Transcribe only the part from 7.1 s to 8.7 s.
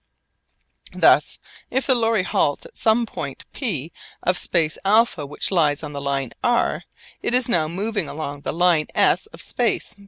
it is now moving along the